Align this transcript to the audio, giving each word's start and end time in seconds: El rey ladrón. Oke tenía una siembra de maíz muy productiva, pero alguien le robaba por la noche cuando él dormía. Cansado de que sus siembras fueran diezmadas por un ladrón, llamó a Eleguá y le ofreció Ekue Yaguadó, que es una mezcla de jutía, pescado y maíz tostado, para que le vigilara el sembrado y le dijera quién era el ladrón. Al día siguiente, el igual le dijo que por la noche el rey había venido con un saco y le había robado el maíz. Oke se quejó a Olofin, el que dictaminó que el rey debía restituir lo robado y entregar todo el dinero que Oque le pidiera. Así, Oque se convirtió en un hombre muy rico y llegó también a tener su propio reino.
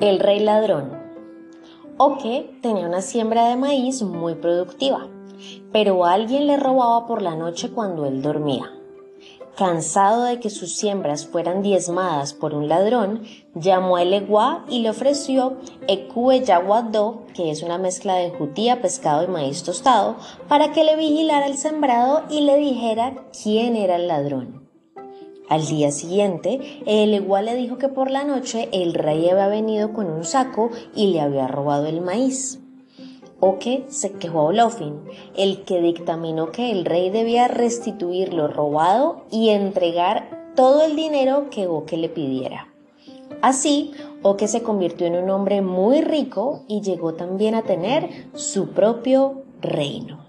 El 0.00 0.18
rey 0.18 0.40
ladrón. 0.40 0.90
Oke 1.96 2.58
tenía 2.62 2.86
una 2.86 3.02
siembra 3.02 3.48
de 3.48 3.56
maíz 3.56 4.02
muy 4.02 4.34
productiva, 4.34 5.06
pero 5.72 6.04
alguien 6.04 6.46
le 6.46 6.56
robaba 6.56 7.06
por 7.06 7.22
la 7.22 7.36
noche 7.36 7.70
cuando 7.70 8.06
él 8.06 8.22
dormía. 8.22 8.72
Cansado 9.56 10.24
de 10.24 10.40
que 10.40 10.50
sus 10.50 10.74
siembras 10.74 11.26
fueran 11.26 11.62
diezmadas 11.62 12.34
por 12.34 12.54
un 12.54 12.68
ladrón, 12.68 13.22
llamó 13.54 13.96
a 13.96 14.02
Eleguá 14.02 14.64
y 14.68 14.80
le 14.80 14.90
ofreció 14.90 15.58
Ekue 15.86 16.42
Yaguadó, 16.44 17.22
que 17.34 17.52
es 17.52 17.62
una 17.62 17.78
mezcla 17.78 18.16
de 18.16 18.30
jutía, 18.30 18.82
pescado 18.82 19.22
y 19.22 19.28
maíz 19.28 19.62
tostado, 19.62 20.16
para 20.48 20.72
que 20.72 20.82
le 20.82 20.96
vigilara 20.96 21.46
el 21.46 21.56
sembrado 21.56 22.24
y 22.28 22.40
le 22.40 22.56
dijera 22.56 23.14
quién 23.42 23.76
era 23.76 23.96
el 23.96 24.08
ladrón. 24.08 24.63
Al 25.48 25.66
día 25.66 25.90
siguiente, 25.90 26.80
el 26.86 27.12
igual 27.12 27.44
le 27.44 27.56
dijo 27.56 27.76
que 27.76 27.88
por 27.88 28.10
la 28.10 28.24
noche 28.24 28.68
el 28.72 28.94
rey 28.94 29.28
había 29.28 29.48
venido 29.48 29.92
con 29.92 30.10
un 30.10 30.24
saco 30.24 30.70
y 30.94 31.08
le 31.08 31.20
había 31.20 31.46
robado 31.48 31.86
el 31.86 32.00
maíz. 32.00 32.60
Oke 33.40 33.84
se 33.88 34.12
quejó 34.12 34.40
a 34.40 34.44
Olofin, 34.44 35.00
el 35.36 35.64
que 35.64 35.82
dictaminó 35.82 36.50
que 36.50 36.70
el 36.70 36.86
rey 36.86 37.10
debía 37.10 37.46
restituir 37.46 38.32
lo 38.32 38.48
robado 38.48 39.24
y 39.30 39.50
entregar 39.50 40.52
todo 40.56 40.82
el 40.82 40.96
dinero 40.96 41.50
que 41.50 41.66
Oque 41.66 41.98
le 41.98 42.08
pidiera. 42.08 42.68
Así, 43.42 43.92
Oque 44.22 44.48
se 44.48 44.62
convirtió 44.62 45.06
en 45.06 45.16
un 45.16 45.28
hombre 45.28 45.60
muy 45.60 46.00
rico 46.00 46.64
y 46.68 46.80
llegó 46.80 47.12
también 47.12 47.54
a 47.54 47.62
tener 47.62 48.28
su 48.32 48.70
propio 48.70 49.42
reino. 49.60 50.24